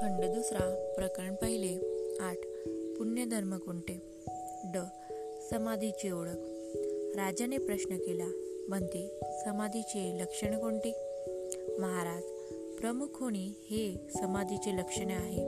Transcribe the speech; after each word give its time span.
खंड 0.00 0.24
दुसरा 0.24 0.92
प्रकरण 0.96 1.34
पहिले. 1.34 1.78
आठ. 2.20 2.36
पुण्यधर्म 2.98 3.56
कोणते? 3.56 4.02
ड. 4.64 4.78
समाधीची 5.50 6.10
ओळख. 6.10 6.38
राजाने 7.16 7.58
प्रश्न 7.58 7.96
केला 7.96 8.26
म्हणते 8.68 9.20
समाधीचे 9.44 10.18
लक्षण 10.20 10.58
कोणते? 10.58 10.92
महाराज 11.78 12.22
प्रमुख 12.80 13.06
होणे 13.12 13.46
हे 13.70 14.08
समाधीचे 14.20 14.76
लक्षणे 14.76 15.14
आहे. 15.14 15.42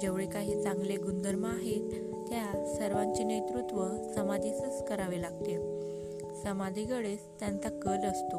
जेवढे 0.00 0.26
काही 0.26 0.62
चांगले 0.62 0.96
गुणधर्म 0.96 1.46
आहेत 1.46 1.90
त्या 2.28 2.74
सर्वांचे 2.78 3.24
नेतृत्व 3.24 3.84
समाधीचंच 4.14 4.86
करावे 4.86 5.22
लागते. 5.22 5.54
समाधीकडेच 6.42 7.20
त्यांचा 7.40 7.68
कल 7.68 8.06
असतो. 8.06 8.38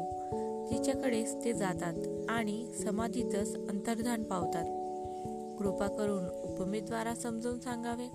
तिच्याकडेच 0.70 1.44
ते 1.44 1.52
जातात 1.52 2.26
आणि 2.28 2.66
समाधीतच 2.84 3.54
अंतर्धान 3.54 4.22
पावतात. 4.22 4.87
कृपा 5.58 5.86
करून 5.86 6.24
उपमेद्वारा 6.44 7.14
समजावून 7.14 7.58
सांगावे. 7.60 8.08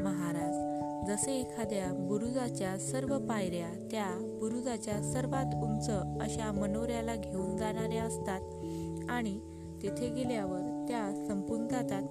महाराज 0.00 0.70
जसे 1.08 1.32
एखाद्या 1.40 1.92
बुरुजाच्या 2.08 2.76
सर्व 2.78 3.18
पायऱ्या 3.18 3.68
त्या 3.90 4.06
बुरुजाच्या 4.40 5.00
सर्वात 5.12 5.54
उंच 5.54 5.88
अशा 6.22 6.50
मनोऱ्याला 6.52 7.16
घेऊन 7.16 7.56
जाणाऱ्या 7.56 8.02
असतात 8.04 9.10
आणि 9.10 9.38
तिथे 9.82 10.08
गेल्यावर 10.08 10.84
त्या 10.88 11.26
संपून 11.28 11.68
जातात. 11.68 12.02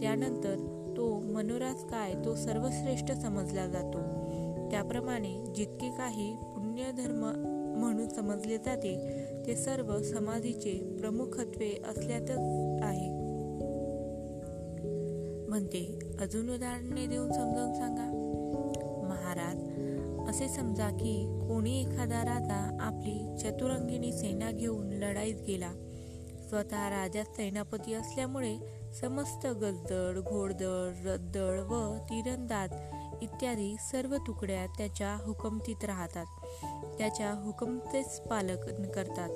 त्यानंतर 0.00 0.56
तो 0.96 1.08
मनोराज 1.32 1.84
काय 1.84 2.12
तो 2.24 2.34
सर्वश्रेष्ठ 2.34 3.12
समजला 3.12 3.66
जातो. 3.66 3.98
त्याप्रमाणे 4.70 5.34
जितके 5.54 5.90
काही 5.90 6.34
पुण्यधर्म 6.36 7.24
म्हणून 7.78 8.08
समजले 8.08 8.56
जाते 8.58 8.94
ते 9.46 9.56
सर्व 9.56 10.02
समाधीचे 10.02 10.96
प्रमुखत्वे 11.00 11.82
असल्यातच 11.88 12.82
आहे. 12.82 13.03
म्हणते 15.54 15.98
अजून 16.20 16.54
उदाहरणे 16.54 17.06
देऊन 17.06 17.32
समजावून 17.32 17.74
सांगा. 17.74 18.04
महाराज 19.08 19.58
असे 20.30 20.48
समजा 20.48 20.88
की 20.90 21.40
कोणी 21.48 21.80
एखादा 21.80 22.22
राजा 22.22 22.78
आपली 22.80 23.36
चतुरंगिणी 23.38 24.12
सेना 24.12 24.50
घेऊन 24.50 24.90
लढाईत 24.90 25.34
गेला. 25.46 25.72
स्वतः 26.48 26.88
राजा 26.88 27.24
सेनापती 27.24 27.94
असल्यामुळे 27.94 28.58
समस्त 29.00 29.46
गजदळ 29.46 30.20
घोडदळ 30.20 30.90
रद्दळ 31.04 31.60
व 31.60 31.98
तिरंदाज 31.98 32.72
इत्यादी 33.22 33.76
सर्व 33.92 34.16
तुकड्या 34.16 34.66
त्याच्या 34.66 35.16
हुकमतीत 35.26 35.84
राहतात. 35.84 36.26
त्याच्या 36.98 37.32
हुकमतेच 37.32 38.20
पालक 38.20 38.90
करतात. 38.94 39.30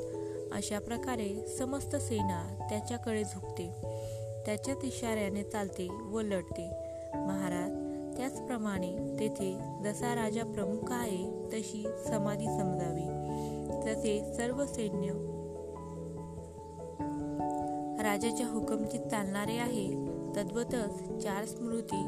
अशा 0.53 0.79
प्रकारे 0.79 1.47
समस्त 1.59 1.97
सेना 1.97 2.67
त्याच्याकडे 2.71 3.25
झुकते. 3.25 3.71
त्याच्याच 4.49 4.85
इशाऱ्याने 4.85 5.43
चालते 5.43 5.89
व 5.91 6.21
लढते. 6.21 6.71
महाराज 7.15 7.73
त्याचप्रमाणे 8.17 9.17
तेथे 9.21 9.59
जसा 9.85 10.15
राजा 10.15 10.45
प्रमुख 10.45 10.93
आहे 10.93 11.49
तशी 11.49 11.87
समाधी 12.07 12.45
समजावी. 12.45 13.05
तसे 13.85 14.35
सर्व 14.37 14.67
सैन्य 14.67 15.09
राजाच्या 18.03 18.47
हुकमची 18.47 18.99
चालणारे 18.99 19.57
आहे 19.57 19.87
तद्वतच 20.37 21.23
चार 21.23 21.45
स्मृती 21.45 22.05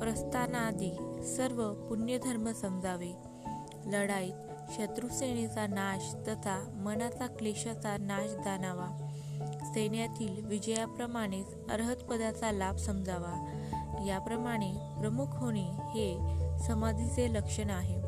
प्रस्थानादी 0.00 1.24
सर्व 1.24 1.74
पुण्यधर्म 1.74 2.52
समजावे. 2.52 3.12
लढाईत 3.86 4.32
शत्रुसेनेचा 4.70 5.66
नाश 5.66 6.14
तथा 6.28 6.70
मनाचा 6.76 7.26
क्लेशाचा 7.26 7.96
नाश 8.00 8.30
जाणावा. 8.44 9.07
सैन्यातील 9.74 10.46
विजयाप्रमाणेच 10.46 11.70
अर्हत 11.70 11.96
पदाचा 11.96 12.52
लाभ 12.52 12.76
समजावा. 12.76 13.46
याप्रमाणे 14.06 14.72
प्रमुख 15.00 15.26
होणे 15.26 15.64
हे 15.64 16.18
समाधीचे 16.66 17.32
लक्षण 17.34 17.70
आहे. 17.70 17.98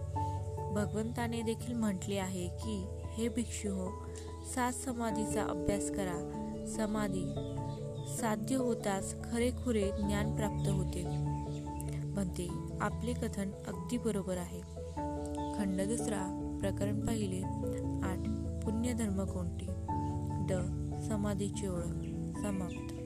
भगवंताने 0.73 1.43
देखील 1.43 1.75
म्हटले 1.75 2.19
आहे 2.19 2.49
की 2.49 2.87
हे 3.13 3.29
भिक्षू 3.29 3.69
हो 3.69 3.91
सात 4.55 4.73
समाधीचा 4.73 5.43
अभ्यास 5.43 5.91
करा. 5.91 6.47
समाधी 6.77 7.25
साध्य 8.17 8.57
होताच 8.57 9.15
खरेखुरे 9.25 9.91
ज्ञान 9.91 10.37
प्राप्त 10.37 10.69
होते. 10.69 11.05
म्हणते 12.05 12.49
आपले 12.81 13.13
कथन 13.13 13.51
अगदी 13.67 13.99
बरोबर 13.99 14.37
आहे. 14.37 14.61
खंड 15.59 15.81
दुसरा 15.81 16.57
प्रकरण 16.61 17.07
पहिले. 17.07 17.43
आठ. 18.07 18.19
पुण्यधर्म 18.65 19.25
कोणते? 19.25 19.67
ड. 20.55 20.80
समाधीची 21.09 21.67
ओळख 21.67 22.41
समाप्त 22.43 23.00